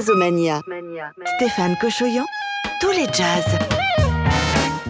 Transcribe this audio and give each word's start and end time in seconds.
Jazzomania. 0.00 0.62
Stéphane 1.36 1.76
Cochoyan, 1.78 2.24
tous 2.80 2.90
les 2.92 3.04
jazz. 3.12 3.58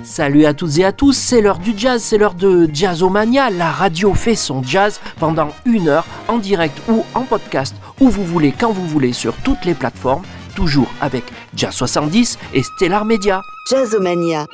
Salut 0.05 0.45
à 0.45 0.55
toutes 0.55 0.79
et 0.79 0.85
à 0.85 0.93
tous, 0.93 1.15
c'est 1.15 1.41
l'heure 1.41 1.59
du 1.59 1.73
jazz, 1.77 2.01
c'est 2.01 2.17
l'heure 2.17 2.35
de 2.35 2.71
Jazzomania. 2.73 3.51
La 3.51 3.73
radio 3.73 4.15
fait 4.15 4.37
son 4.37 4.63
jazz 4.63 5.01
pendant 5.19 5.49
une 5.65 5.89
heure 5.89 6.07
en 6.29 6.39
direct 6.39 6.81
ou 6.89 7.05
en 7.15 7.23
podcast, 7.23 7.75
où 7.99 8.09
vous 8.09 8.25
voulez, 8.25 8.53
quand 8.53 8.71
vous 8.71 8.87
voulez, 8.87 9.13
sur 9.13 9.35
toutes 9.35 9.65
les 9.65 9.75
plateformes, 9.75 10.23
toujours 10.55 10.93
avec 11.01 11.25
Jazz 11.55 11.75
70 11.75 12.39
et 12.55 12.63
Stellar 12.63 13.05
Media. 13.05 13.43
Jazzomania. 13.71 14.47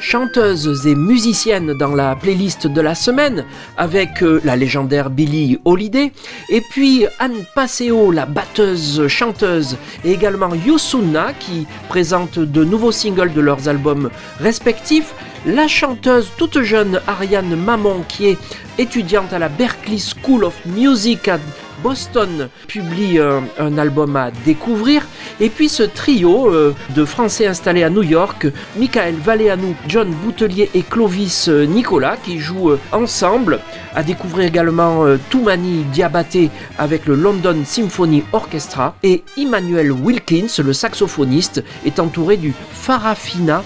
Chanteuses 0.00 0.86
et 0.86 0.96
musiciennes 0.96 1.74
dans 1.74 1.94
la 1.94 2.16
playlist 2.16 2.66
de 2.66 2.80
la 2.80 2.94
semaine 2.94 3.44
avec 3.76 4.22
euh, 4.22 4.40
la 4.42 4.56
légendaire 4.56 5.10
Billie 5.10 5.60
Holiday 5.64 6.12
et 6.48 6.60
puis 6.60 7.06
Anne 7.20 7.44
Passeo, 7.54 8.10
la 8.10 8.26
batteuse 8.26 9.06
chanteuse 9.06 9.76
et 10.04 10.12
également 10.12 10.54
Yosuna 10.54 11.34
qui 11.38 11.66
présente 11.88 12.38
de 12.38 12.64
nouveaux 12.64 12.90
singles 12.90 13.32
de 13.32 13.40
leurs 13.40 13.68
albums 13.68 14.10
respectifs. 14.40 15.14
La 15.46 15.68
chanteuse 15.68 16.32
toute 16.36 16.62
jeune 16.62 17.00
Ariane 17.06 17.54
Mamon 17.54 18.02
qui 18.08 18.28
est 18.28 18.38
étudiante 18.78 19.32
à 19.32 19.38
la 19.38 19.50
Berklee 19.50 20.00
School 20.00 20.44
of 20.44 20.54
Music 20.64 21.28
à 21.28 21.38
Boston 21.84 22.48
publie 22.66 23.18
un, 23.18 23.76
album 23.76 24.16
à 24.16 24.30
découvrir. 24.30 25.06
Et 25.38 25.50
puis 25.50 25.68
ce 25.68 25.82
trio 25.82 26.48
euh, 26.50 26.74
de 26.96 27.04
Français 27.04 27.46
installés 27.46 27.82
à 27.82 27.90
New 27.90 28.02
York, 28.02 28.46
Michael 28.78 29.16
Valéanou, 29.16 29.74
John 29.86 30.10
Boutelier 30.10 30.70
et 30.72 30.82
Clovis 30.82 31.48
euh, 31.48 31.66
Nicolas, 31.66 32.16
qui 32.16 32.38
jouent 32.38 32.70
euh, 32.70 32.80
ensemble. 32.90 33.60
À 33.94 34.02
découvrir 34.02 34.48
également 34.48 35.04
Toumani 35.30 35.84
Diabaté 35.92 36.50
avec 36.78 37.06
le 37.06 37.14
London 37.14 37.62
Symphony 37.64 38.24
Orchestra. 38.32 38.96
Et 39.04 39.22
Emmanuel 39.38 39.92
Wilkins, 39.92 40.62
le 40.64 40.72
saxophoniste, 40.72 41.62
est 41.84 42.00
entouré 42.00 42.36
du 42.36 42.54
Farafina 42.72 43.62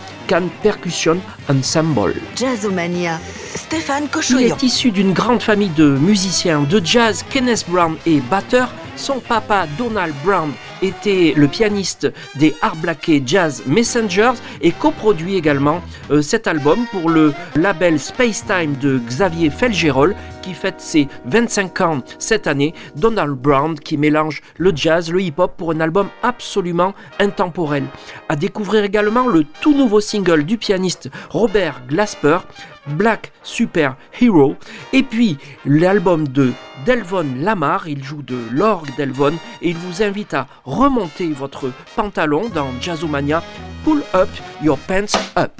Percussion 0.62 1.18
Ensemble. 1.48 2.14
Jazzomania. 2.36 3.18
Stéphane 3.54 4.04
Il 4.04 4.10
Cochoyan. 4.10 4.54
est 4.56 4.62
issu 4.62 4.90
d'une 4.90 5.12
grande 5.14 5.40
famille 5.42 5.70
de 5.70 5.88
musiciens 5.88 6.60
de 6.62 6.80
jazz. 6.84 7.24
Kenneth 7.30 7.64
Brown 7.68 7.96
est 8.06 8.20
batteur. 8.28 8.72
Son 8.96 9.20
papa, 9.20 9.66
Donald 9.78 10.12
Brown, 10.24 10.52
était 10.82 11.32
le 11.36 11.48
pianiste 11.48 12.12
des 12.36 12.54
Artblackey 12.62 13.22
Jazz 13.24 13.62
Messengers 13.66 14.34
et 14.60 14.72
coproduit 14.72 15.36
également 15.36 15.80
euh, 16.10 16.20
cet 16.20 16.46
album 16.46 16.84
pour 16.92 17.08
le 17.08 17.32
label 17.56 17.98
Spacetime 17.98 18.76
de 18.76 18.98
Xavier 18.98 19.50
Felgerol 19.50 20.14
fête 20.54 20.80
ses 20.80 21.08
25 21.26 21.80
ans 21.80 22.02
cette 22.18 22.46
année. 22.46 22.74
Donald 22.96 23.36
Brown 23.36 23.78
qui 23.78 23.96
mélange 23.96 24.42
le 24.56 24.72
jazz, 24.74 25.10
le 25.10 25.20
hip-hop 25.20 25.54
pour 25.56 25.72
un 25.72 25.80
album 25.80 26.08
absolument 26.22 26.94
intemporel. 27.18 27.84
À 28.28 28.36
découvrir 28.36 28.84
également 28.84 29.26
le 29.26 29.44
tout 29.44 29.74
nouveau 29.74 30.00
single 30.00 30.44
du 30.44 30.58
pianiste 30.58 31.10
Robert 31.30 31.82
Glasper, 31.88 32.38
Black 32.86 33.32
Super 33.42 33.96
Hero, 34.20 34.56
et 34.92 35.02
puis 35.02 35.36
l'album 35.64 36.26
de 36.26 36.52
Delvon 36.86 37.26
Lamar, 37.36 37.88
il 37.88 38.02
joue 38.02 38.22
de 38.22 38.38
l'orgue 38.50 38.94
Delvon 38.96 39.34
et 39.62 39.70
il 39.70 39.76
vous 39.76 40.02
invite 40.02 40.34
à 40.34 40.46
remonter 40.64 41.28
votre 41.28 41.70
pantalon 41.96 42.48
dans 42.48 42.68
Jazzomania, 42.80 43.42
Pull 43.84 44.02
Up 44.14 44.30
Your 44.62 44.78
Pants 44.78 45.18
Up. 45.36 45.52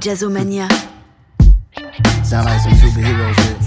Jazzomania. 0.00 0.68
Sound 2.24 2.46
like 2.46 2.60
some 2.60 2.72
superhero 2.74 3.34
shit. 3.34 3.62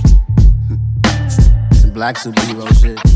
some 1.81 1.91
black 1.91 2.15
superhero 2.15 2.67
shit. 2.81 3.10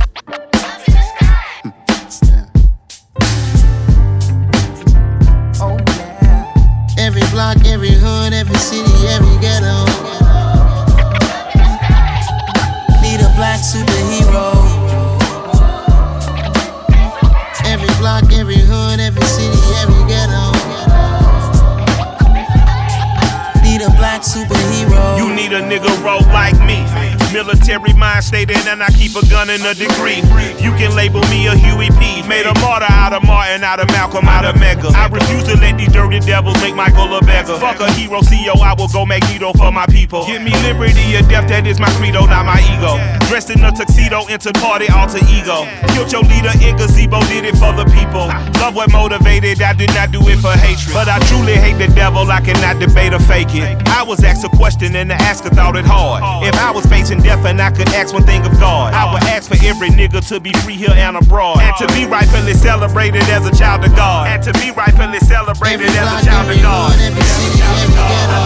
Military 28.36 28.55
mind 28.55 28.55
and 28.68 28.82
I 28.82 28.90
keep 28.92 29.16
a 29.16 29.26
gun 29.30 29.50
and 29.50 29.64
a 29.64 29.74
degree. 29.74 30.22
You 30.62 30.72
can 30.78 30.96
label 30.96 31.22
me 31.30 31.48
a 31.48 31.56
Huey 31.56 31.90
P. 32.00 32.22
Made 32.28 32.46
a 32.46 32.54
martyr 32.60 32.90
out 32.90 33.14
of 33.14 33.24
Martin, 33.24 33.64
out 33.64 33.80
of 33.80 33.88
Malcolm, 33.90 34.26
out 34.26 34.46
of 34.46 34.60
Mega. 34.60 34.90
I 34.90 35.08
refuse 35.08 35.44
to 35.46 35.56
let 35.58 35.78
these 35.78 35.92
dirty 35.92 36.20
devils 36.20 36.58
make 36.62 36.76
Michael 36.76 37.14
a 37.16 37.22
beggar. 37.22 37.58
Fuck 37.60 37.80
a 37.80 37.92
hero, 37.94 38.22
CEO, 38.22 38.58
I 38.62 38.74
will 38.74 38.88
go 38.88 39.06
Magneto 39.06 39.54
for 39.54 39.72
my 39.72 39.86
people. 39.88 40.26
Give 40.26 40.42
me 40.42 40.52
liberty 40.66 41.16
or 41.16 41.22
death, 41.30 41.48
that 41.50 41.68
is 41.68 41.80
my 41.80 41.90
credo, 42.02 42.26
not 42.26 42.46
my 42.46 42.58
ego. 42.74 42.98
Dressed 43.30 43.52
in 43.52 43.64
a 43.64 43.72
tuxedo, 43.72 44.26
into 44.28 44.52
party, 44.54 44.90
alter 44.90 45.22
ego. 45.30 45.70
Killed 45.94 46.12
your 46.12 46.24
leader 46.26 46.54
in 46.58 46.76
gazebo, 46.78 47.22
did 47.30 47.46
it 47.46 47.56
for 47.56 47.74
the 47.78 47.86
people. 47.94 48.26
Love 48.60 48.76
what 48.76 48.92
motivated, 48.92 49.62
I 49.62 49.74
did 49.74 49.94
not 49.94 50.12
do 50.12 50.22
it 50.28 50.42
for 50.42 50.54
hatred. 50.58 50.94
But 50.94 51.08
I 51.08 51.20
truly 51.30 51.54
hate 51.54 51.78
the 51.78 51.94
devil, 51.94 52.26
I 52.30 52.42
cannot 52.42 52.82
debate 52.82 53.14
or 53.14 53.20
fake 53.20 53.54
it. 53.54 53.70
I 53.90 54.02
was 54.02 54.24
asked 54.24 54.44
a 54.44 54.50
question 54.50 54.96
and 54.96 55.10
the 55.10 55.16
asker 55.16 55.50
thought 55.50 55.76
it 55.78 55.86
hard. 55.86 56.24
If 56.46 56.56
I 56.56 56.72
was 56.72 56.86
facing 56.86 57.22
death 57.22 57.46
and 57.46 57.62
I 57.62 57.70
could 57.70 57.90
ask 57.90 58.14
one 58.14 58.26
thing 58.26 58.46
of 58.46 58.55
God, 58.60 58.94
I 58.94 59.12
would 59.12 59.24
ask 59.24 59.50
for 59.50 59.58
every 59.66 59.90
nigga 59.90 60.26
to 60.30 60.40
be 60.40 60.52
free 60.64 60.76
here 60.76 60.94
and 60.94 61.18
abroad. 61.18 61.60
And 61.60 61.76
to 61.78 61.88
be 61.94 62.06
rightfully 62.06 62.54
celebrated 62.54 63.24
as 63.30 63.46
a 63.46 63.52
child 63.56 63.84
of 63.84 63.96
God. 63.96 64.28
And 64.28 64.42
to 64.44 64.54
be 64.60 64.72
rightfully 64.72 65.20
celebrated 65.20 65.88
Every 65.88 66.00
as 66.00 66.24
a 66.24 66.26
child 66.26 66.50
of 66.50 66.62
God. 66.62 66.92
hood, 66.92 67.02
every 67.02 67.24
city, 67.24 67.62
every 67.84 67.96
ghetto. 68.10 68.44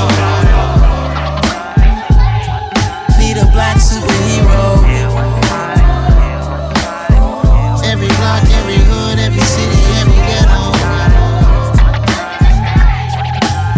Need 3.20 3.38
a 3.38 3.46
black 3.52 3.78
superhero. 3.78 4.82
Every 7.86 8.08
block, 8.22 8.44
every 8.60 8.78
hood, 8.90 9.20
every 9.20 9.42
city, 9.42 9.82
every 10.00 10.20
ghetto. 10.30 10.72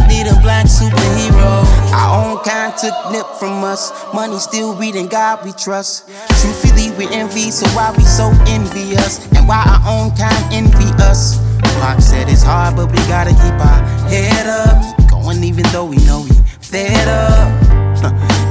Need 0.08 0.28
a 0.28 0.36
black 0.42 0.66
superhero. 0.68 1.66
Our 1.92 2.10
own 2.20 2.38
kind 2.44 2.74
took 2.78 2.94
nip 3.12 3.28
from 3.40 3.51
us. 3.72 3.92
Money 4.14 4.38
still 4.38 4.76
reading 4.76 5.08
God 5.08 5.44
we 5.46 5.54
trust. 5.54 6.08
Truthfully, 6.42 6.92
we 6.98 7.08
envy, 7.14 7.52
so 7.52 7.66
why 7.76 7.94
we 7.98 8.04
so 8.04 8.28
envious? 8.48 9.32
And 9.32 9.48
why 9.48 9.64
our 9.64 9.82
own 9.88 10.12
kind 10.16 10.44
envy 10.52 10.92
us? 11.02 11.40
Pac 11.80 12.02
said 12.02 12.28
it's 12.28 12.44
hard, 12.44 12.76
but 12.76 12.92
we 12.92 12.98
gotta 13.08 13.32
keep 13.32 13.58
our 13.72 13.82
head 14.12 14.46
up. 14.46 14.76
Keep 14.98 15.10
going 15.10 15.44
even 15.44 15.64
though 15.72 15.86
we 15.86 15.98
know 16.08 16.22
we 16.22 16.36
fed 16.60 17.08
up. 17.08 17.50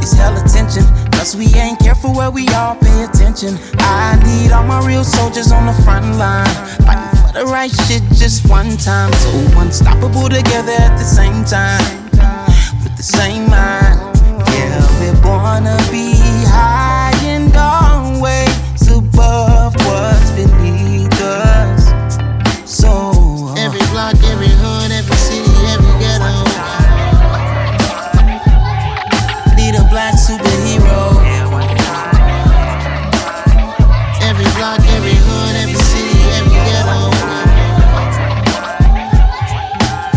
It's 0.00 0.12
hella 0.12 0.40
tension, 0.48 0.84
cause 1.12 1.36
we 1.36 1.46
ain't 1.54 1.78
careful 1.78 2.14
where 2.14 2.30
we 2.30 2.48
all 2.48 2.76
pay 2.76 3.04
attention. 3.04 3.58
I 3.78 4.16
need 4.24 4.52
all 4.52 4.64
my 4.64 4.84
real 4.86 5.04
soldiers 5.04 5.52
on 5.52 5.66
the 5.66 5.76
front 5.82 6.06
line. 6.16 6.54
Fighting 6.86 7.12
for 7.20 7.32
the 7.38 7.44
right 7.44 7.70
shit 7.70 8.02
just 8.16 8.48
one 8.48 8.76
time. 8.78 9.12
So 9.14 9.30
unstoppable 9.60 10.30
together 10.30 10.72
at 10.72 10.96
the 10.96 11.04
same 11.04 11.44
time. 11.44 11.84
With 12.82 12.96
the 12.96 13.02
same 13.02 13.50
mind. 13.50 14.09
Yeah, 15.62 15.66
we're 15.66 15.76
born 15.76 15.78
to 15.78 15.90
be 15.90 16.14
high 16.48 17.12
and 17.24 17.54
always 17.56 18.88
above 18.88 19.74
what's 19.86 20.30
beneath 20.32 21.20
us. 21.20 21.92
So 22.64 22.88
uh, 22.88 23.54
every 23.58 23.80
block, 23.90 24.16
every 24.24 24.48
hood, 24.48 24.90
every 24.90 25.16
city, 25.16 25.50
every 25.68 25.92
ghetto. 26.00 26.44
Need 29.56 29.74
a 29.74 29.84
black 29.90 30.14
superhero. 30.14 31.20
Every 34.22 34.48
block, 34.56 34.80
every 34.96 35.16
hood, 35.16 35.56
every 35.56 35.74
city, 35.74 36.20
every 36.36 36.56
ghetto. 36.68 37.10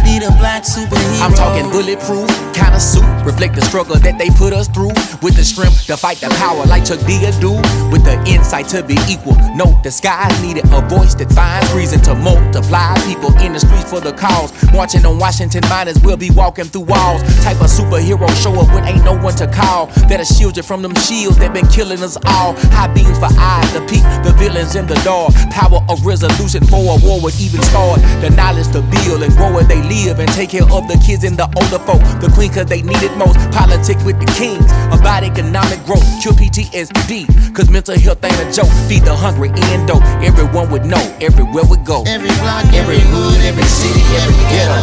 Need 0.04 0.24
a 0.24 0.32
black 0.38 0.64
superhero. 0.64 1.22
I'm 1.22 1.34
talking 1.34 1.70
bulletproof, 1.70 2.30
kind 2.54 2.76
of 2.76 2.82
suit, 2.82 3.04
reflect 3.26 3.56
the 3.56 3.62
struggle 3.62 3.96
that 3.96 4.18
they 4.18 4.30
put 4.30 4.54
us 4.54 4.68
through. 4.68 4.94
With 5.22 5.36
the 5.36 5.44
strength 5.44 5.88
to 5.88 5.98
fight 5.98 6.18
the 6.18 6.30
power 6.38 6.66
like 6.66 6.86
Chuck 6.86 7.00
D 7.08 7.20
do. 7.40 7.56
With 7.92 8.04
the 8.04 8.22
insight 8.28 8.68
to 8.70 8.84
be 8.84 8.98
equal. 9.10 9.36
Note 9.56 9.84
the 9.84 9.92
skies 9.92 10.36
needed 10.42 10.66
a 10.72 10.82
voice 10.88 11.16
that 11.16 11.32
finds 11.32 11.72
reason 11.74 12.02
to 12.02 12.16
multiply. 12.16 12.96
People 13.08 13.36
in 13.40 13.54
the 13.54 13.60
streets 13.60 13.90
for 13.90 14.00
the 14.00 14.14
cause. 14.14 14.52
Marching 14.72 15.06
on 15.06 15.20
Washington, 15.20 15.62
might 15.70 15.88
as 15.88 16.00
well 16.02 16.18
be 16.18 16.30
walking 16.32 16.66
through 16.66 16.88
walls. 16.88 17.22
Type 17.44 17.60
of 17.62 17.72
superhero 17.72 18.28
show 18.42 18.54
up 18.60 18.68
when 18.74 18.84
ain't 18.86 19.04
no 19.04 19.18
one 19.18 19.36
to 19.36 19.48
call. 19.48 19.88
That'll 20.10 20.26
shield 20.26 20.58
you 20.58 20.64
from 20.64 20.82
them 20.82 20.96
shields 20.96 21.38
that 21.38 21.54
been 21.54 21.68
killing 21.68 22.02
us 22.04 22.18
all. 22.26 22.54
High 22.76 22.92
beams 22.94 23.18
for 23.20 23.32
eyes 23.38 23.72
to 23.74 23.82
peek 23.88 24.04
the 24.24 24.34
villains 24.38 24.76
in 24.76 24.88
the 24.88 24.96
dark. 25.04 25.34
Power 25.52 25.80
of 25.90 26.06
resolution 26.06 26.66
for 26.66 26.82
a 26.82 26.98
war 27.06 27.22
would 27.22 27.36
even 27.40 27.62
start. 27.64 28.02
The 28.22 28.30
knowledge 28.32 28.68
to 28.74 28.82
build 28.82 29.24
and 29.24 29.34
grow 29.36 29.54
where 29.54 29.64
they 29.64 29.82
live 29.84 30.20
and 30.20 30.30
take 30.34 30.52
care 30.52 30.68
of 30.68 30.88
the 30.88 31.00
kids 31.06 31.24
and 31.24 31.38
the 31.38 31.48
older 31.56 31.80
folk. 31.86 32.02
The 32.20 32.32
queen 32.34 32.52
cause 32.52 32.66
they 32.66 32.82
need 32.82 33.02
it 33.02 33.13
most. 33.18 33.38
Politic 33.52 33.98
with 34.06 34.20
the 34.20 34.28
kings. 34.34 34.66
About 34.94 35.24
economic 35.24 35.84
growth. 35.86 36.06
Cure 36.22 36.34
PTSD. 36.34 37.28
Cause 37.56 37.70
mental 37.70 37.98
health 38.00 38.24
ain't 38.24 38.40
a 38.40 38.52
joke. 38.52 38.72
Feed 38.88 39.04
the 39.04 39.16
hungry 39.16 39.50
and 39.54 39.88
dope. 39.88 40.04
Everyone 40.22 40.70
would 40.72 40.86
know 40.86 41.02
everywhere 41.22 41.64
we 41.70 41.78
go. 41.86 42.04
Every 42.08 42.34
block, 42.42 42.66
every 42.74 43.00
hood, 43.00 43.40
every 43.46 43.64
city, 43.64 44.02
every 44.18 44.36
ghetto. 44.50 44.80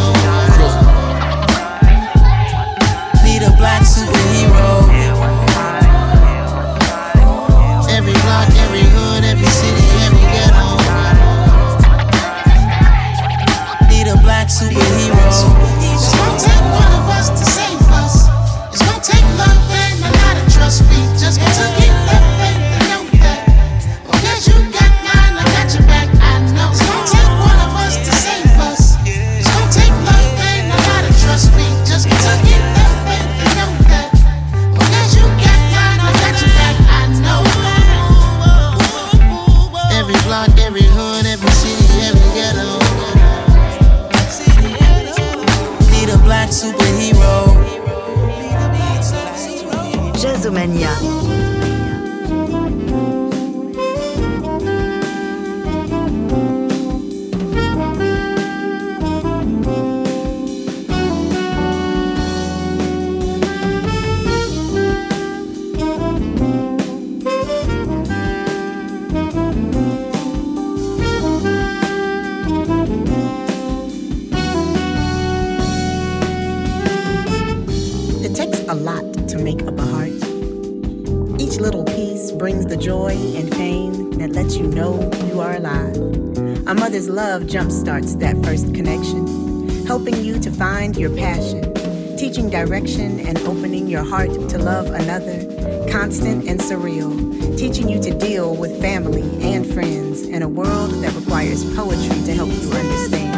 Need 3.23 3.43
a 3.43 3.51
black 3.57 3.83
superhero. 3.83 4.89
Every 7.89 8.13
block, 8.23 8.49
every 8.63 8.85
hood, 8.95 9.23
every 9.23 9.47
city, 9.47 9.85
every 10.05 10.25
ghetto. 10.33 10.65
Need 13.89 14.07
a 14.07 14.17
black 14.23 14.47
superhero. 14.47 15.50
Your 91.01 91.17
passion, 91.17 92.15
teaching 92.15 92.47
direction 92.47 93.19
and 93.21 93.39
opening 93.39 93.87
your 93.87 94.03
heart 94.03 94.29
to 94.47 94.59
love 94.59 94.85
another, 94.91 95.39
constant 95.91 96.47
and 96.47 96.59
surreal, 96.59 97.57
teaching 97.57 97.89
you 97.89 97.99
to 97.99 98.15
deal 98.19 98.55
with 98.55 98.79
family 98.79 99.23
and 99.41 99.65
friends 99.73 100.21
in 100.21 100.43
a 100.43 100.47
world 100.47 100.91
that 101.01 101.11
requires 101.15 101.65
poetry 101.75 102.23
to 102.23 102.33
help 102.35 102.49
you 102.49 102.71
understand. 102.71 103.30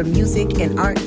For 0.00 0.08
music 0.08 0.58
and 0.60 0.80
art, 0.80 0.98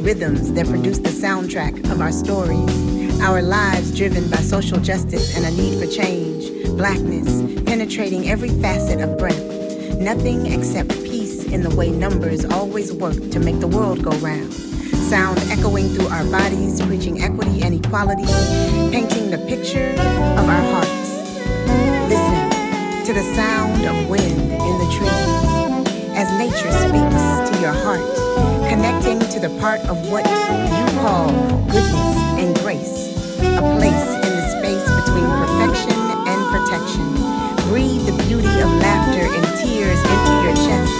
rhythms 0.00 0.54
that 0.54 0.66
produce 0.66 0.96
the 0.96 1.10
soundtrack 1.10 1.90
of 1.90 2.00
our 2.00 2.10
stories, 2.10 3.20
our 3.20 3.42
lives 3.42 3.94
driven 3.94 4.26
by 4.30 4.38
social 4.38 4.78
justice 4.80 5.36
and 5.36 5.44
a 5.44 5.50
need 5.50 5.78
for 5.78 5.86
change, 5.86 6.66
blackness 6.78 7.42
penetrating 7.64 8.30
every 8.30 8.48
facet 8.48 9.02
of 9.02 9.18
breath, 9.18 9.44
nothing 9.98 10.46
except 10.46 10.88
peace 11.04 11.44
in 11.44 11.62
the 11.62 11.68
way 11.76 11.90
numbers 11.90 12.46
always 12.46 12.90
work 12.90 13.16
to 13.30 13.38
make 13.38 13.60
the 13.60 13.68
world 13.68 14.02
go 14.02 14.12
round. 14.20 14.50
Sound 14.54 15.38
echoing 15.50 15.88
through 15.90 16.08
our 16.08 16.24
bodies, 16.30 16.80
preaching 16.80 17.20
equity 17.20 17.60
and 17.60 17.84
equality, 17.84 18.24
painting 18.90 19.30
the 19.30 19.44
picture 19.46 19.90
of 19.92 20.48
our 20.48 20.64
hearts. 20.72 21.10
Listen 22.08 23.04
to 23.04 23.12
the 23.12 23.34
sound 23.34 23.84
of 23.84 24.08
wind 24.08 24.52
in 24.52 24.78
the 24.78 24.88
trees 24.96 25.48
as 26.16 26.32
nature 26.38 26.72
speaks 26.72 27.47
your 27.60 27.72
heart, 27.72 28.06
connecting 28.68 29.18
to 29.18 29.40
the 29.40 29.50
part 29.58 29.80
of 29.88 30.10
what 30.10 30.24
you 30.24 30.84
call 31.00 31.28
goodness 31.66 32.14
and 32.38 32.56
grace, 32.60 33.14
a 33.40 33.62
place 33.78 34.08
in 34.14 34.32
the 34.38 34.46
space 34.58 34.86
between 35.02 35.26
perfection 35.42 35.98
and 36.26 36.40
protection. 36.54 37.06
Breathe 37.68 38.06
the 38.06 38.16
beauty 38.26 38.54
of 38.60 38.70
laughter 38.78 39.26
and 39.26 39.44
tears 39.58 39.98
into 39.98 40.32
your 40.46 40.54
chest. 40.66 40.92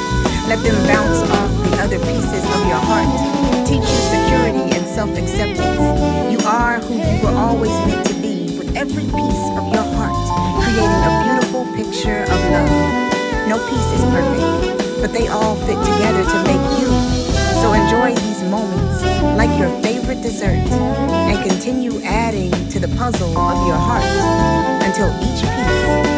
Let 0.49 0.63
them 0.65 0.77
bounce 0.87 1.23
off 1.31 1.51
the 1.71 1.77
other 1.83 1.99
pieces 2.01 2.43
of 2.43 2.61
your 2.67 2.83
heart 2.83 3.39
teach 3.69 3.85
you 3.85 4.01
security 4.09 4.65
and 4.75 4.87
self 4.87 5.11
acceptance. 5.17 5.85
You 6.33 6.41
are 6.49 6.81
who 6.81 6.95
you 6.95 7.23
were 7.23 7.37
always 7.37 7.71
meant 7.87 8.07
to 8.07 8.15
be 8.15 8.57
with 8.59 8.75
every 8.75 9.05
piece 9.05 9.45
of 9.61 9.65
your 9.77 9.85
heart, 9.93 10.17
creating 10.65 11.03
a 11.05 11.13
beautiful 11.23 11.65
picture 11.77 12.23
of 12.25 12.39
love. 12.51 12.73
No 13.47 13.61
piece 13.69 13.91
is 13.93 14.03
perfect, 14.09 14.78
but 15.01 15.13
they 15.13 15.29
all 15.29 15.57
fit 15.57 15.79
together 15.79 16.25
to 16.25 16.39
make 16.45 16.81
you. 16.81 16.89
So 17.61 17.73
enjoy 17.73 18.15
these 18.21 18.43
moments 18.45 19.03
like 19.37 19.57
your 19.59 19.71
favorite 19.83 20.23
dessert 20.23 20.59
and 20.71 21.49
continue 21.49 22.01
adding 22.03 22.51
to 22.71 22.81
the 22.81 22.89
puzzle 22.97 23.37
of 23.37 23.67
your 23.67 23.77
heart 23.77 24.05
until 24.83 25.09
each 25.23 25.43
piece 25.43 26.18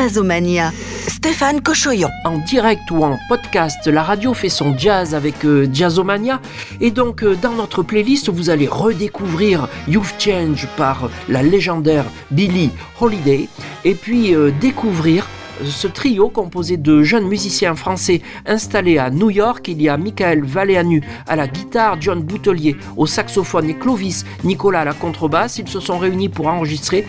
Jazzomania. 0.00 0.72
Stéphane 1.08 1.60
Cochoyon. 1.60 2.08
En 2.24 2.38
direct 2.38 2.90
ou 2.90 3.04
en 3.04 3.18
podcast, 3.28 3.86
la 3.86 4.02
radio 4.02 4.32
fait 4.32 4.48
son 4.48 4.74
jazz 4.78 5.14
avec 5.14 5.44
euh, 5.44 5.68
Jazzomania. 5.70 6.40
Et 6.80 6.90
donc, 6.90 7.22
euh, 7.22 7.36
dans 7.36 7.52
notre 7.52 7.82
playlist, 7.82 8.30
vous 8.30 8.48
allez 8.48 8.66
redécouvrir 8.66 9.68
You've 9.88 10.14
Change 10.18 10.66
par 10.78 11.10
la 11.28 11.42
légendaire 11.42 12.06
Billie 12.30 12.70
Holiday. 12.98 13.50
Et 13.84 13.94
puis, 13.94 14.34
euh, 14.34 14.50
découvrir 14.58 15.26
ce 15.64 15.86
trio 15.86 16.30
composé 16.30 16.78
de 16.78 17.02
jeunes 17.02 17.28
musiciens 17.28 17.76
français 17.76 18.22
installés 18.46 18.96
à 18.96 19.10
New 19.10 19.28
York. 19.28 19.68
Il 19.68 19.82
y 19.82 19.90
a 19.90 19.98
Michael 19.98 20.44
Valéanu 20.44 21.02
à 21.26 21.36
la 21.36 21.46
guitare, 21.46 22.00
John 22.00 22.22
Boutelier 22.22 22.76
au 22.96 23.06
saxophone 23.06 23.68
et 23.68 23.74
Clovis 23.74 24.24
Nicolas 24.44 24.80
à 24.80 24.84
la 24.86 24.94
contrebasse. 24.94 25.58
Ils 25.58 25.68
se 25.68 25.80
sont 25.80 25.98
réunis 25.98 26.30
pour 26.30 26.46
enregistrer 26.46 27.06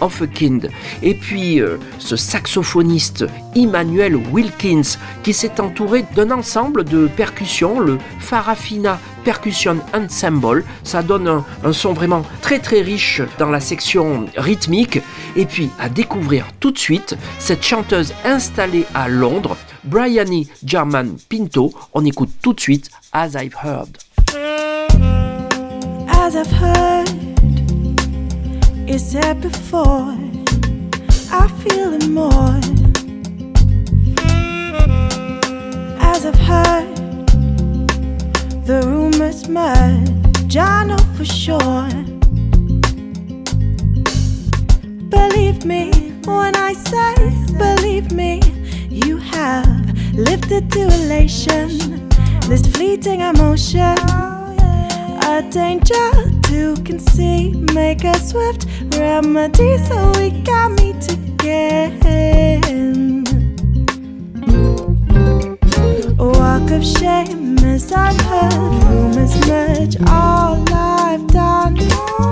Of 0.00 0.22
a 0.22 0.26
Kind. 0.26 0.70
Et 1.02 1.14
puis 1.14 1.60
euh, 1.60 1.78
ce 1.98 2.16
saxophoniste 2.16 3.24
Emmanuel 3.54 4.16
Wilkins 4.16 4.98
qui 5.22 5.32
s'est 5.32 5.60
entouré 5.60 6.04
d'un 6.14 6.30
ensemble 6.30 6.84
de 6.84 7.06
percussions, 7.06 7.80
le 7.80 7.98
Farafina 8.18 8.98
Percussion 9.24 9.78
Ensemble. 9.94 10.64
Ça 10.84 11.02
donne 11.02 11.28
un, 11.28 11.44
un, 11.64 11.72
son 11.72 11.92
vraiment 11.92 12.24
très 12.40 12.58
très 12.58 12.80
riche 12.80 13.22
dans 13.38 13.50
la 13.50 13.60
section 13.60 14.26
rythmique. 14.36 15.00
Et 15.36 15.46
puis 15.46 15.70
à 15.78 15.88
découvrir 15.88 16.46
tout 16.58 16.70
de 16.70 16.78
suite 16.78 17.16
cette 17.38 17.64
chanteuse 17.64 18.14
installée 18.24 18.86
à 18.94 19.08
Londres, 19.08 19.56
Bryony 19.84 20.48
German 20.64 21.16
Pinto. 21.28 21.72
On 21.92 22.04
écoute 22.04 22.30
tout 22.40 22.52
de 22.52 22.60
suite 22.60 22.90
As 23.12 23.34
I've 23.34 23.56
Heard. 23.62 23.98
As 26.08 26.34
I've 26.34 26.52
heard, 26.52 27.11
it's 28.86 29.12
said 29.12 29.40
before. 29.40 30.16
I 31.30 31.48
feel 31.62 31.94
it 31.94 32.08
more. 32.08 32.58
As 36.00 36.26
I've 36.26 36.38
heard, 36.38 36.96
the 38.66 38.82
rumors 38.86 39.48
merge. 39.48 40.56
I 40.56 40.84
know 40.84 40.98
for 41.16 41.24
sure. 41.24 41.88
Believe 45.08 45.64
me 45.64 46.12
when 46.24 46.56
I 46.56 46.72
say, 46.74 47.14
believe 47.56 48.12
me, 48.12 48.40
you 48.88 49.16
have 49.18 50.14
lifted 50.14 50.70
to 50.72 50.82
elation 50.82 52.08
this 52.48 52.66
fleeting 52.66 53.20
emotion. 53.20 53.96
A 55.24 55.42
danger 55.50 56.41
two 56.52 56.74
can 56.84 56.98
see. 56.98 57.52
Make 57.72 58.04
a 58.04 58.14
swift 58.18 58.66
remedy 58.98 59.78
so 59.88 59.96
we 60.18 60.28
can 60.48 60.74
meet 60.76 61.02
again. 61.10 61.94
A 66.18 66.26
walk 66.38 66.70
of 66.70 66.84
shame 66.84 67.58
as 67.74 67.90
I've 67.92 68.20
heard 68.30 68.74
rumors 68.84 69.34
merge. 69.48 69.96
All 70.08 70.62
I've 70.70 71.26
done. 71.28 72.31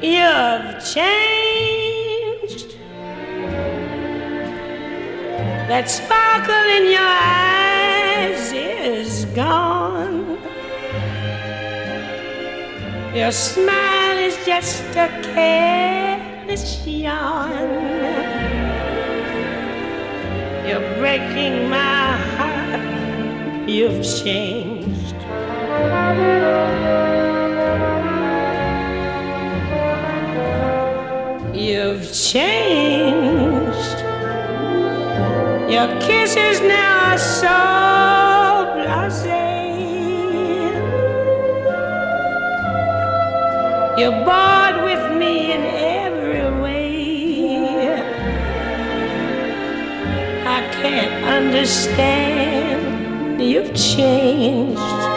You've 0.00 0.82
changed. 0.94 2.74
That 5.68 5.90
sparkle 5.90 6.64
in 6.78 6.84
your 6.90 7.12
eyes 7.36 8.50
is 8.54 9.26
gone. 9.36 10.38
Your 13.14 13.30
smile 13.30 14.16
is 14.16 14.38
just 14.46 14.96
a 14.96 15.08
careless 15.34 16.86
yawn. 16.86 17.50
You're 20.66 20.94
breaking 20.98 21.68
my 21.68 22.16
heart. 22.38 23.68
You've 23.68 24.02
changed. 24.02 25.16
You've 32.10 32.18
changed. 32.18 33.98
Your 35.70 35.86
kisses 36.00 36.60
now 36.60 37.12
are 37.12 37.18
so 37.18 37.46
blasé. 38.74 39.30
You're 43.96 44.24
bored 44.26 44.82
with 44.82 45.04
me 45.20 45.52
in 45.52 45.62
every 46.00 46.50
way. 46.60 48.02
I 50.46 50.48
can't 50.82 51.14
understand. 51.26 53.40
You've 53.40 53.72
changed. 53.72 55.09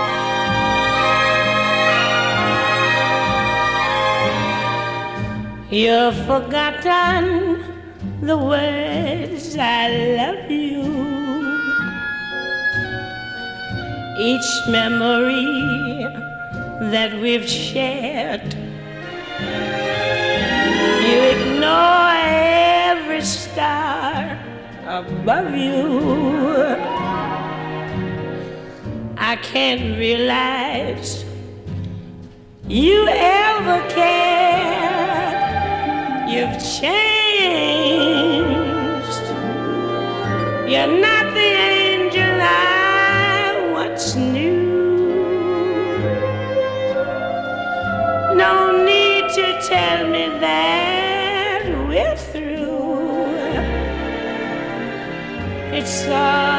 You've 5.73 6.15
forgotten 6.27 7.63
the 8.21 8.37
words 8.37 9.57
I 9.57 9.89
love 10.19 10.51
you. 10.51 10.83
Each 14.19 14.51
memory 14.67 16.03
that 16.91 17.19
we've 17.19 17.49
shared. 17.49 18.53
You 21.07 21.19
ignore 21.33 22.21
every 22.21 23.21
star 23.23 24.37
above 24.85 25.55
you. 25.55 26.77
I 29.17 29.37
can't 29.37 29.97
realize 29.97 31.25
you 32.67 33.07
ever 33.07 33.89
cared. 33.89 34.32
You've 36.33 36.57
changed. 36.79 36.95
You're 40.67 40.93
not 41.05 41.25
the 41.35 41.49
angel 41.77 42.35
I 42.41 43.69
once 43.71 44.15
knew. 44.15 44.63
No 48.35 48.83
need 48.83 49.29
to 49.35 49.45
tell 49.61 50.07
me 50.09 50.23
that 50.39 51.61
we're 51.87 52.17
through. 52.17 53.27
It's 55.71 56.07
all 56.07 56.52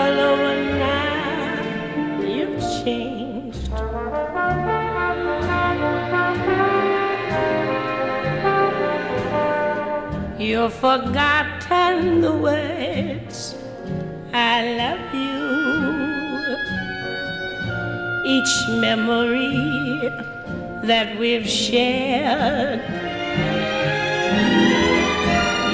You've 10.64 10.72
forgotten 10.72 12.22
the 12.22 12.32
words 12.32 13.54
I 14.32 14.56
love 14.80 15.12
you. 15.12 15.44
Each 18.24 18.54
memory 18.80 20.08
that 20.86 21.18
we've 21.18 21.46
shared. 21.46 22.80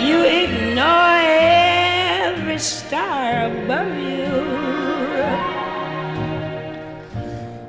You 0.04 0.24
ignore 0.24 1.20
every 2.26 2.58
star 2.58 3.46
above 3.46 3.94
you. 3.96 4.26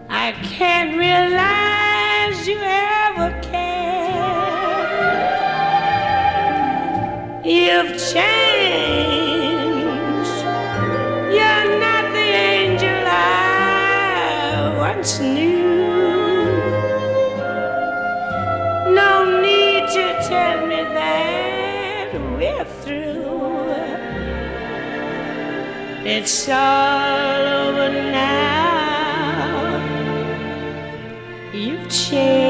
I 0.10 0.32
can't 0.42 0.98
realize 0.98 2.48
you 2.48 2.91
You've 7.72 7.98
changed. 8.14 8.28
You're 11.36 11.70
not 11.84 12.06
the 12.18 12.28
angel 12.52 13.04
I 13.08 14.76
once 14.78 15.20
knew. 15.22 15.70
No 18.94 19.12
need 19.42 19.84
to 19.96 20.06
tell 20.28 20.68
me 20.68 20.82
that 21.00 22.12
we're 22.38 22.70
through. 22.82 23.72
It's 26.06 26.50
all 26.50 27.42
over 27.64 27.90
now. 28.12 28.52
You've 31.54 31.90
changed. 31.90 32.41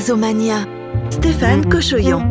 Jazzomania. 0.00 0.66
Stéphane 1.10 1.68
Cochoyan. 1.68 2.29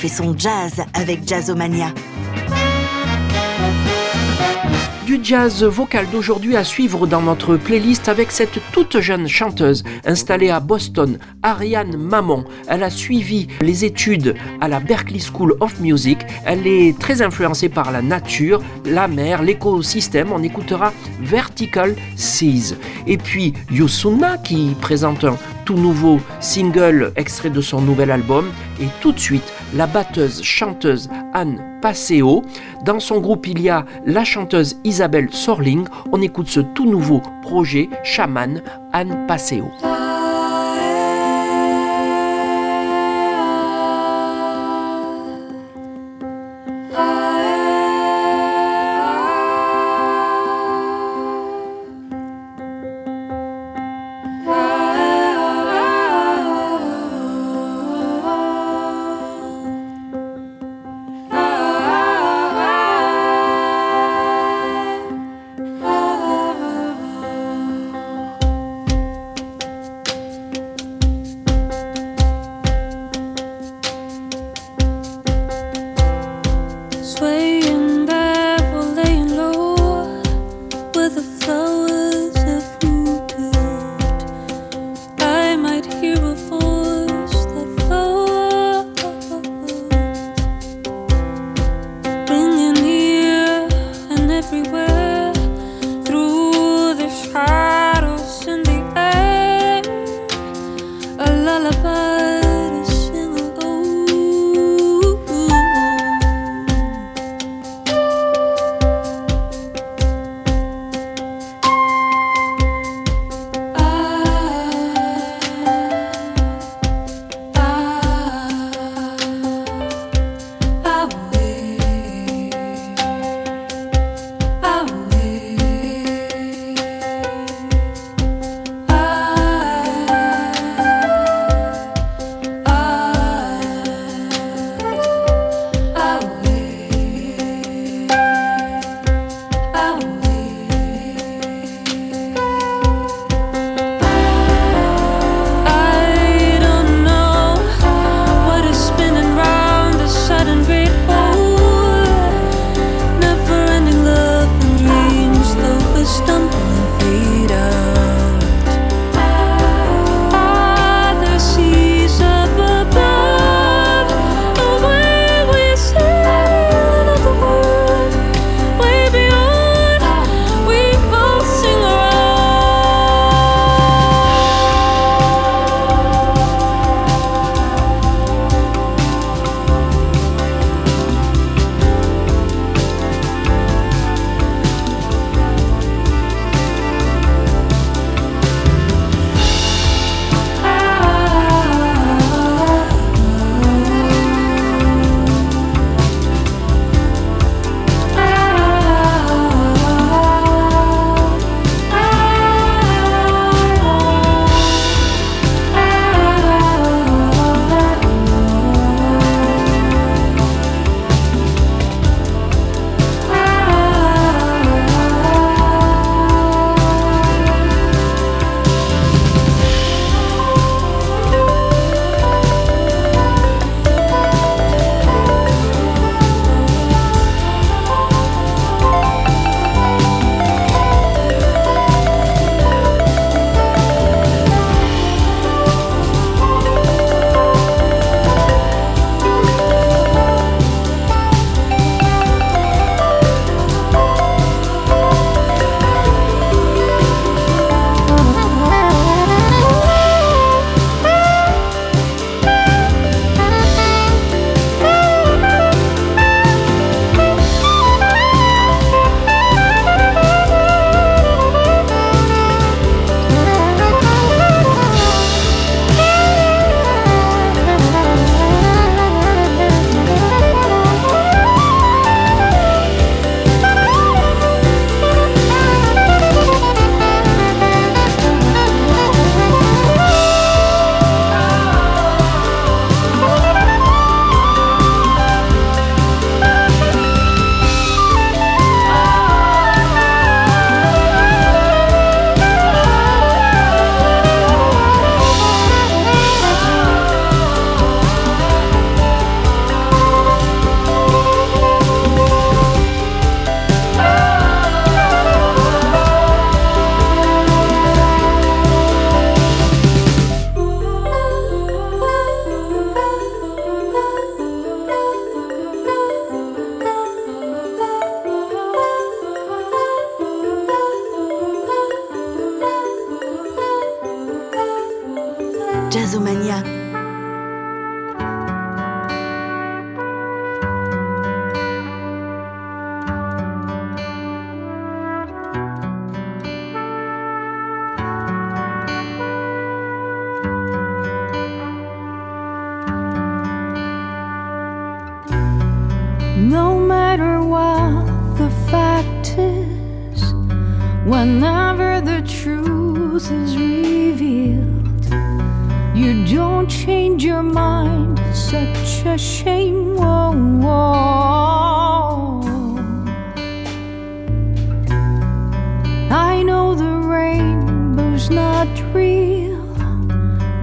Fait 0.00 0.08
son 0.08 0.34
jazz 0.34 0.82
avec 0.94 1.28
Jazzomania. 1.28 1.92
du 5.10 5.18
jazz 5.24 5.64
vocal 5.64 6.06
d'aujourd'hui 6.12 6.56
à 6.56 6.62
suivre 6.62 7.04
dans 7.08 7.20
notre 7.20 7.56
playlist 7.56 8.08
avec 8.08 8.30
cette 8.30 8.60
toute 8.70 9.00
jeune 9.00 9.26
chanteuse 9.26 9.82
installée 10.04 10.50
à 10.50 10.60
Boston, 10.60 11.18
Ariane 11.42 11.96
Mamon. 11.96 12.44
Elle 12.68 12.84
a 12.84 12.90
suivi 12.90 13.48
les 13.60 13.84
études 13.84 14.36
à 14.60 14.68
la 14.68 14.78
Berklee 14.78 15.18
School 15.20 15.56
of 15.58 15.80
Music. 15.80 16.20
Elle 16.46 16.64
est 16.64 16.96
très 16.96 17.22
influencée 17.22 17.68
par 17.68 17.90
la 17.90 18.02
nature, 18.02 18.62
la 18.86 19.08
mer, 19.08 19.42
l'écosystème. 19.42 20.30
On 20.32 20.44
écoutera 20.44 20.92
Vertical 21.20 21.96
Seas. 22.14 22.76
Et 23.08 23.18
puis 23.18 23.52
Yusuna 23.72 24.38
qui 24.38 24.76
présente 24.80 25.24
un 25.24 25.36
tout 25.64 25.74
nouveau 25.74 26.20
single 26.38 27.12
extrait 27.16 27.50
de 27.50 27.60
son 27.60 27.80
nouvel 27.80 28.12
album. 28.12 28.52
Et 28.80 28.86
tout 29.00 29.10
de 29.10 29.18
suite, 29.18 29.52
la 29.74 29.86
batteuse 29.86 30.42
chanteuse 30.42 31.08
Anne 31.32 31.60
Passeo. 31.80 32.42
Dans 32.84 33.00
son 33.00 33.20
groupe, 33.20 33.46
il 33.46 33.60
y 33.60 33.68
a 33.68 33.84
la 34.06 34.24
chanteuse 34.24 34.76
Isabelle 34.84 35.28
Sorling. 35.32 35.86
On 36.12 36.20
écoute 36.20 36.48
ce 36.48 36.60
tout 36.60 36.86
nouveau 36.86 37.22
projet 37.42 37.88
Shaman 38.04 38.62
Anne 38.92 39.26
Passeo. 39.26 39.70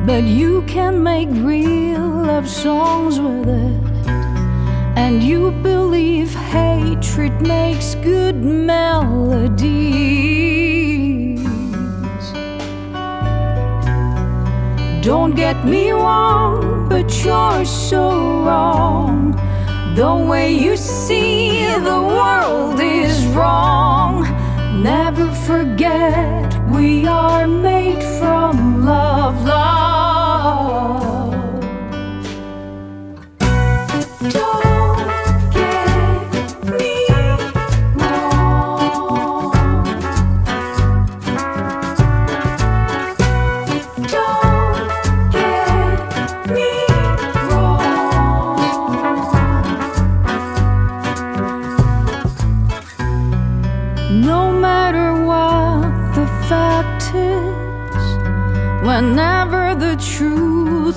But 0.08 0.24
you 0.24 0.62
can 0.62 1.04
make 1.04 1.28
real 1.32 2.00
love 2.00 2.48
songs 2.48 3.20
with 3.20 3.50
it 3.50 4.08
and 4.96 5.22
you 5.22 5.52
believe 5.62 6.34
hatred 6.34 7.42
makes 7.42 7.94
good 7.96 8.38
melodies. 8.38 9.02
Don't 15.04 15.36
get 15.36 15.66
me 15.66 15.92
wrong, 15.92 16.88
but 16.88 17.08
you're 17.26 17.66
so 17.66 18.10
wrong. 18.46 19.36
The 19.98 20.16
way 20.16 20.54
you 20.54 20.78
see 20.78 21.68
the 21.68 22.02
world 22.18 22.80
is 22.80 23.26
wrong. 23.36 24.24
Never 24.82 25.30
forget 25.46 26.57
we 26.70 27.06
are 27.06 27.48
made 27.48 28.04
from 28.20 28.86
love, 28.86 29.44
love. 29.46 30.77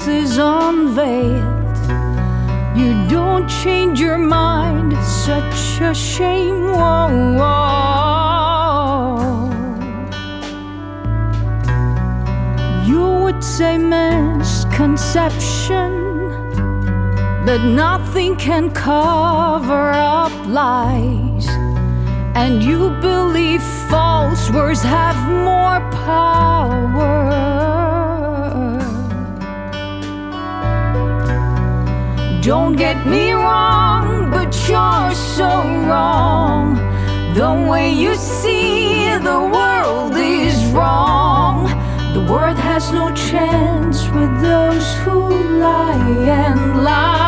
Truth 0.00 0.14
is 0.14 0.38
unveiled. 0.38 1.76
You 2.76 2.94
don't 3.08 3.48
change 3.48 3.98
your 4.00 4.18
mind, 4.18 4.92
such 5.04 5.80
a 5.80 5.94
shame. 5.94 6.72
Whoa, 6.72 7.36
whoa. 7.38 7.90
You 12.86 13.04
would 13.22 13.44
say 13.44 13.78
misconception, 13.78 15.90
but 17.44 17.62
nothing 17.62 18.36
can 18.36 18.70
cover 18.70 19.90
up 19.90 20.32
lies. 20.46 21.48
And 22.34 22.62
you 22.62 22.90
believe 23.00 23.62
false 23.90 24.50
words 24.50 24.82
have 24.82 25.16
more 25.28 25.80
power. 26.04 27.59
Don't 32.42 32.74
get 32.74 33.06
me 33.06 33.32
wrong, 33.32 34.30
but 34.30 34.56
you're 34.66 35.14
so 35.14 35.46
wrong. 35.86 36.74
The 37.34 37.68
way 37.70 37.92
you 37.92 38.14
see 38.14 39.10
the 39.18 39.40
world 39.52 40.16
is 40.16 40.64
wrong. 40.72 41.64
The 42.14 42.26
world 42.32 42.56
has 42.56 42.92
no 42.92 43.14
chance 43.14 44.08
with 44.08 44.40
those 44.40 44.94
who 45.04 45.28
lie 45.58 46.00
and 46.28 46.82
lie. 46.82 47.19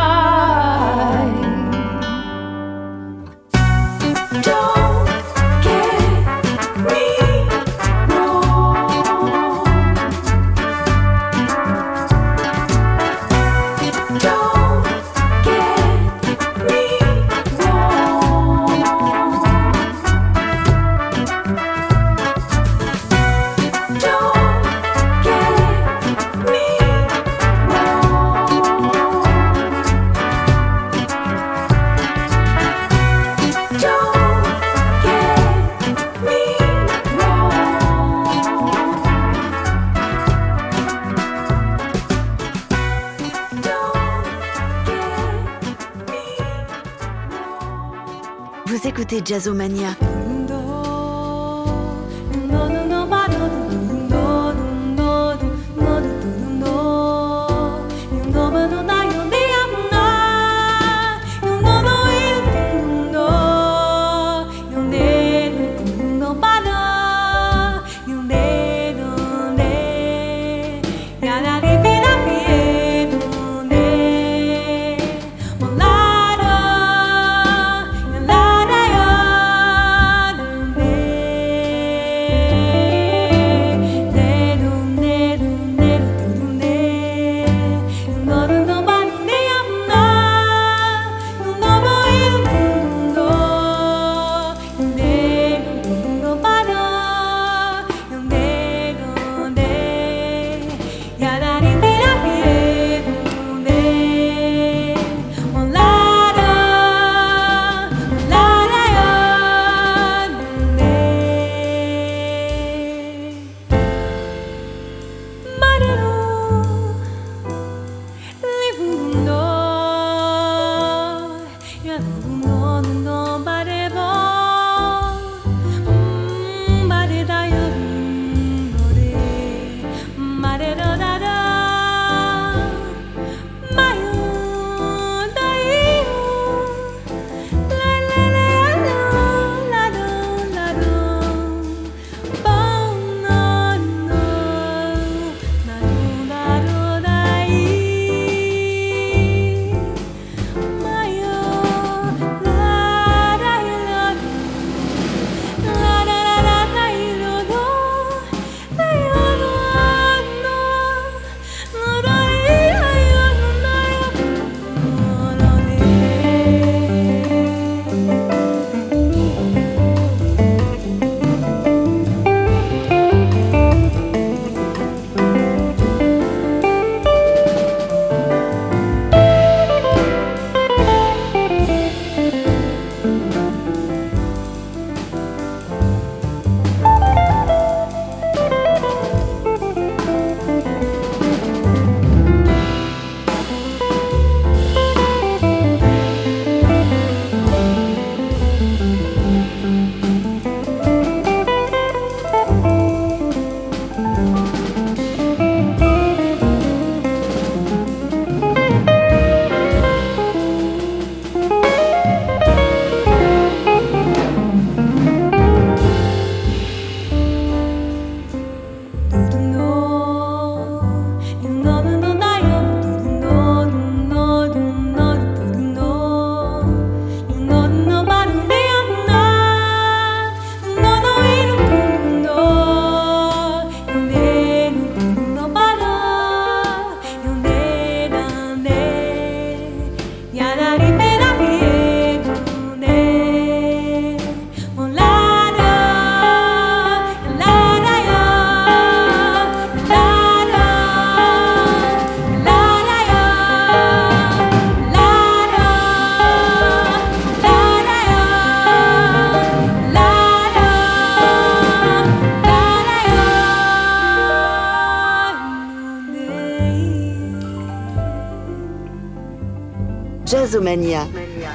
Jazzomania. 49.22 50.11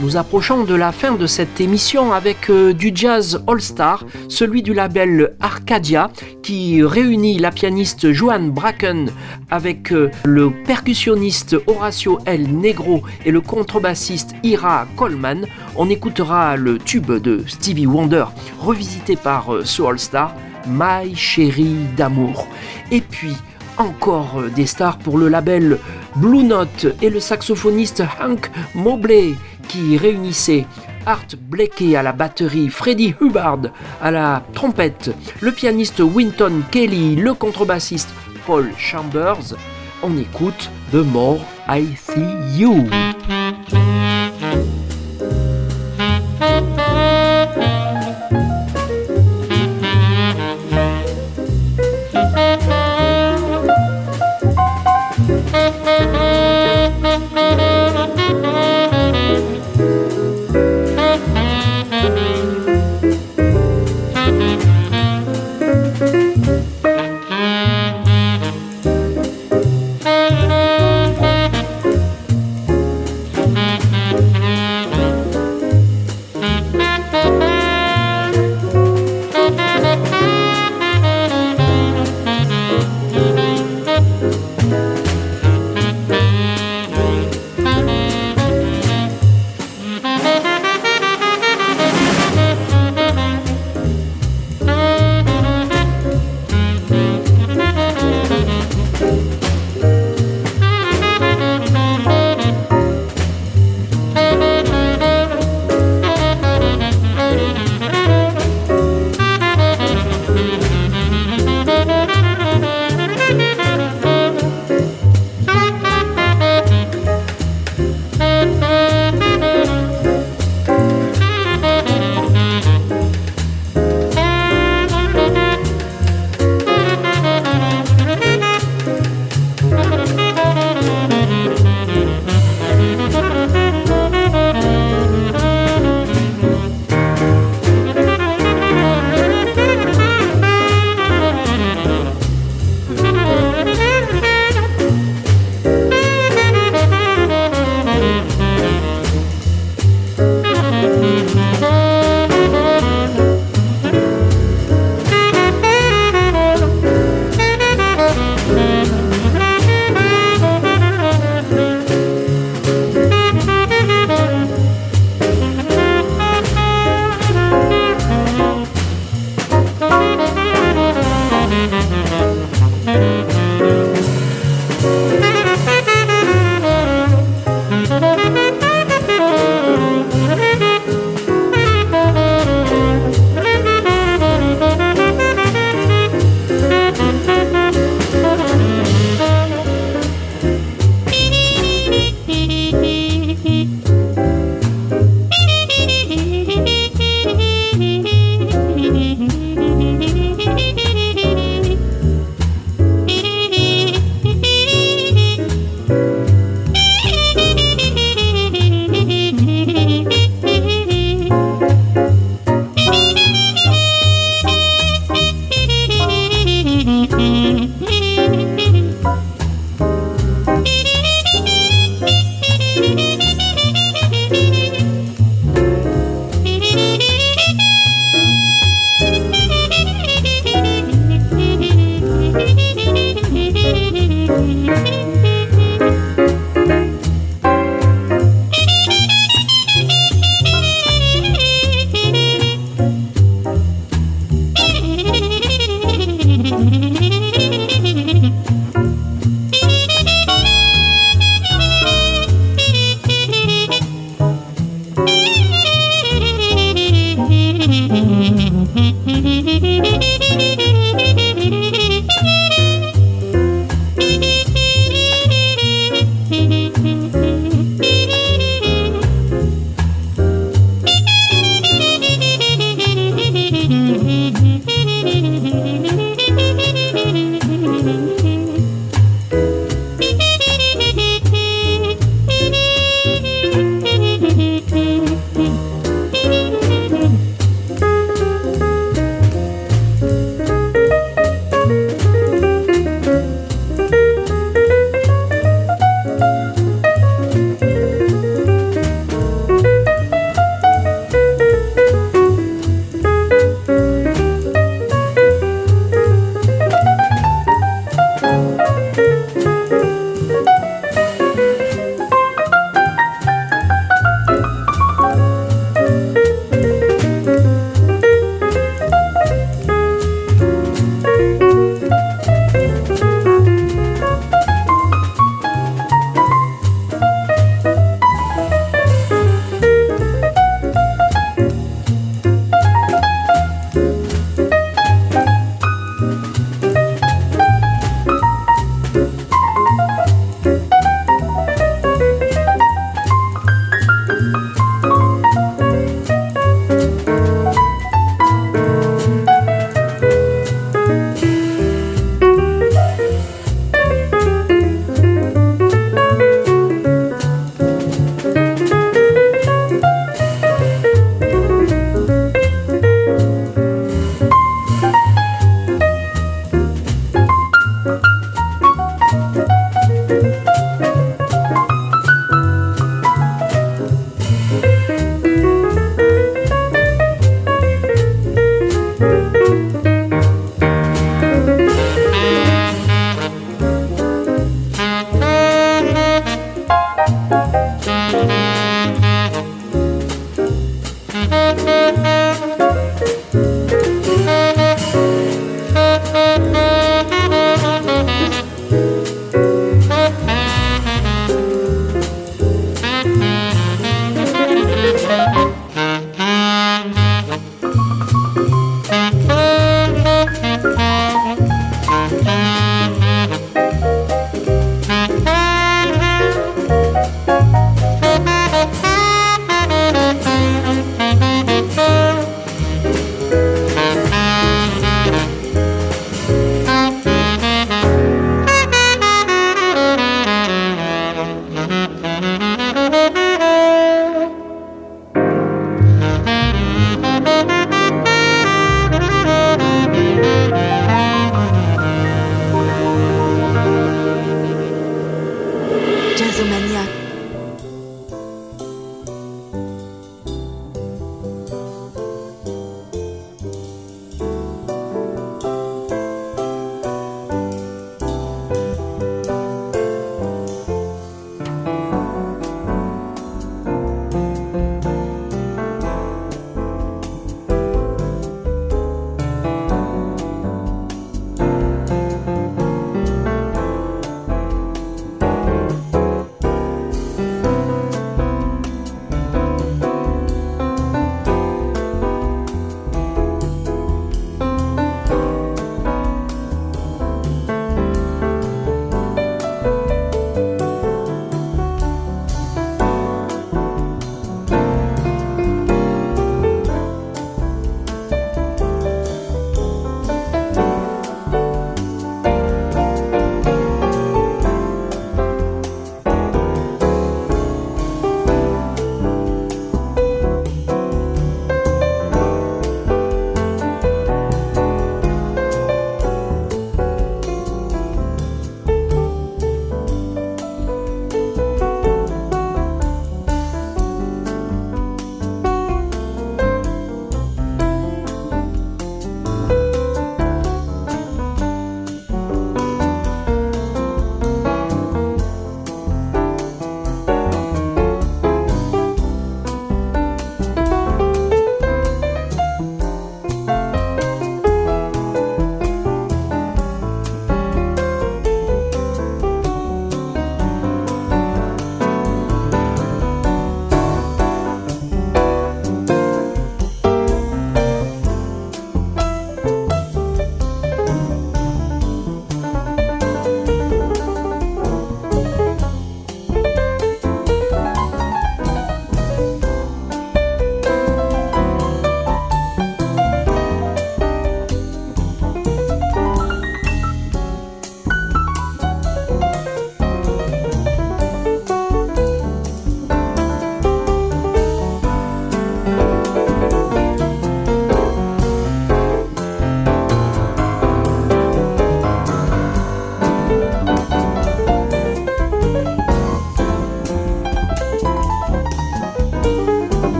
Nous 0.00 0.16
approchons 0.16 0.64
de 0.64 0.74
la 0.74 0.92
fin 0.92 1.12
de 1.12 1.26
cette 1.26 1.60
émission 1.60 2.12
avec 2.12 2.48
euh, 2.48 2.72
du 2.72 2.92
jazz 2.94 3.42
all-star, 3.48 4.04
celui 4.28 4.62
du 4.62 4.72
label 4.72 5.34
Arcadia, 5.40 6.10
qui 6.42 6.82
réunit 6.82 7.38
la 7.38 7.50
pianiste 7.50 8.12
Joanne 8.12 8.50
Bracken 8.50 9.10
avec 9.50 9.92
euh, 9.92 10.10
le 10.24 10.50
percussionniste 10.64 11.56
Horacio 11.66 12.20
El 12.24 12.56
Negro 12.56 13.02
et 13.24 13.32
le 13.32 13.40
contrebassiste 13.40 14.34
Ira 14.44 14.86
Coleman. 14.96 15.46
On 15.76 15.90
écoutera 15.90 16.56
le 16.56 16.78
tube 16.78 17.10
de 17.10 17.42
Stevie 17.48 17.86
Wonder, 17.86 18.26
revisité 18.60 19.16
par 19.16 19.54
euh, 19.54 19.64
ce 19.64 19.82
all-star, 19.82 20.34
My 20.68 21.16
Chérie 21.16 21.78
d'amour. 21.96 22.46
Et 22.92 23.00
puis, 23.00 23.34
encore 23.76 24.42
des 24.54 24.66
stars 24.66 24.98
pour 24.98 25.18
le 25.18 25.28
label 25.28 25.78
Blue 26.16 26.44
Note 26.44 26.86
et 27.02 27.10
le 27.10 27.20
saxophoniste 27.20 28.02
Hank 28.20 28.50
Mobley 28.74 29.34
qui 29.68 29.96
réunissait 29.96 30.66
Art 31.06 31.26
Blakey 31.48 31.96
à 31.96 32.02
la 32.02 32.12
batterie, 32.12 32.68
Freddie 32.68 33.14
Hubbard 33.20 33.70
à 34.00 34.10
la 34.10 34.42
trompette, 34.54 35.10
le 35.40 35.52
pianiste 35.52 36.00
Winton 36.00 36.62
Kelly, 36.70 37.16
le 37.16 37.34
contrebassiste 37.34 38.10
Paul 38.46 38.70
Chambers. 38.78 39.54
On 40.02 40.16
écoute 40.18 40.70
The 40.92 40.96
More 40.96 41.40
I 41.68 41.86
See 41.96 42.58
You. 42.58 42.86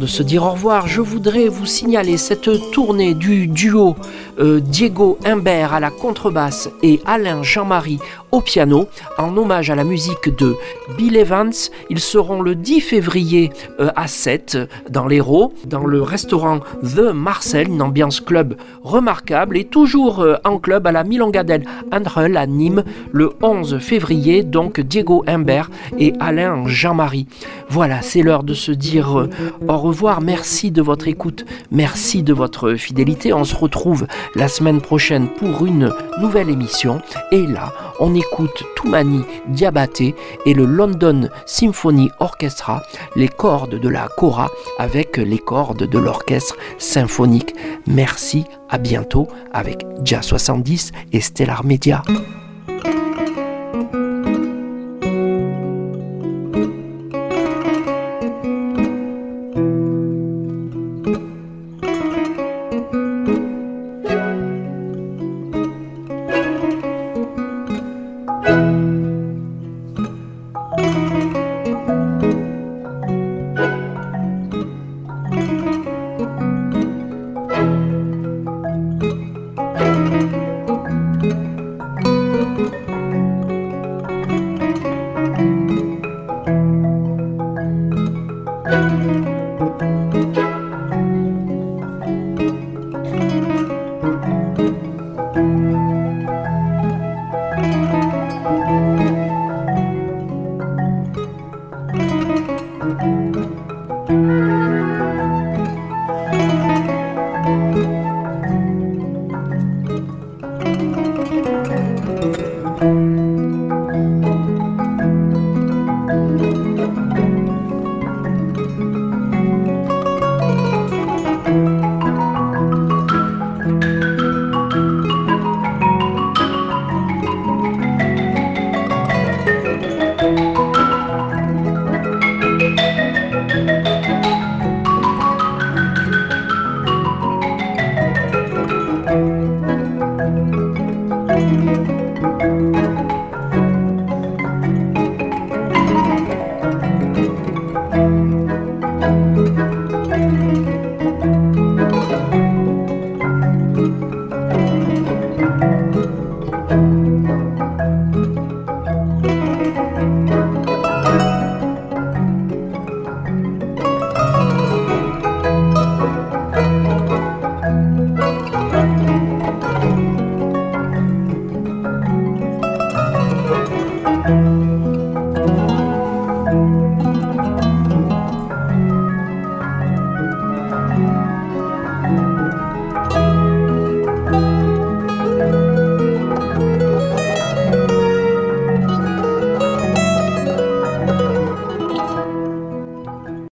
De 0.00 0.06
se 0.06 0.22
dire 0.22 0.42
au 0.42 0.52
revoir, 0.52 0.88
je 0.88 1.02
voudrais 1.02 1.48
vous 1.48 1.66
signaler 1.66 2.16
cette 2.16 2.50
tournée 2.72 3.14
du 3.14 3.46
duo 3.46 3.96
euh, 4.38 4.58
Diego 4.58 5.18
Imbert 5.24 5.74
à 5.74 5.78
la 5.78 5.90
contrebasse 5.90 6.70
et 6.82 7.00
Alain 7.04 7.42
Jean-Marie 7.42 7.98
au 8.32 8.40
piano 8.40 8.88
en 9.18 9.36
hommage 9.36 9.70
à 9.70 9.74
la 9.74 9.84
musique 9.84 10.36
de 10.36 10.56
Bill 10.96 11.16
Evans. 11.16 11.52
Ils 11.88 12.00
seront 12.00 12.42
le 12.42 12.54
10 12.54 12.80
février 12.80 13.50
euh, 13.80 13.90
à 13.96 14.06
7 14.06 14.58
dans 14.88 15.06
l'Hérault, 15.06 15.52
dans 15.66 15.84
le 15.84 16.02
restaurant 16.02 16.60
The 16.82 17.12
Marcel, 17.14 17.68
une 17.68 17.82
ambiance 17.82 18.20
club 18.20 18.56
remarquable 18.82 19.56
et 19.56 19.64
toujours 19.64 20.20
euh, 20.20 20.36
en 20.44 20.58
club 20.58 20.86
à 20.86 20.92
la 20.92 21.04
Milongadel 21.04 21.64
Andrel 21.92 22.36
à 22.36 22.46
Nîmes 22.46 22.84
le 23.12 23.32
11 23.42 23.78
février. 23.78 24.42
Donc 24.42 24.80
Diego 24.80 25.24
Imbert 25.26 25.70
et 25.98 26.12
Alain 26.20 26.66
Jean-Marie. 26.66 27.26
Voilà, 27.68 28.02
c'est 28.02 28.22
l'heure 28.22 28.42
de 28.42 28.54
se 28.54 28.72
dire 28.72 29.18
euh, 29.18 29.30
au 29.68 29.76
revoir. 29.76 30.20
Merci 30.20 30.70
de 30.70 30.82
votre 30.82 31.08
écoute, 31.08 31.44
merci 31.70 32.22
de 32.22 32.32
votre 32.32 32.74
fidélité. 32.74 33.32
On 33.32 33.44
se 33.44 33.56
retrouve 33.56 34.06
la 34.34 34.48
semaine 34.48 34.80
prochaine 34.80 35.28
pour 35.28 35.66
une 35.66 35.92
nouvelle 36.20 36.50
émission. 36.50 37.00
Et 37.32 37.46
là, 37.46 37.72
on 38.00 38.14
écoute 38.20 38.64
Toumani 38.76 39.24
Diabaté 39.48 40.14
et 40.44 40.54
le 40.54 40.64
London 40.64 41.28
Symphony 41.46 42.10
Orchestra, 42.20 42.82
les 43.16 43.28
cordes 43.28 43.80
de 43.80 43.88
la 43.88 44.08
Cora 44.08 44.50
avec 44.78 45.16
les 45.16 45.38
cordes 45.38 45.88
de 45.88 45.98
l'orchestre 45.98 46.56
symphonique. 46.78 47.54
Merci, 47.86 48.44
à 48.68 48.78
bientôt 48.78 49.26
avec 49.52 49.86
Dia 50.02 50.22
70 50.22 50.92
et 51.12 51.20
Stellar 51.20 51.64
Media. 51.64 52.02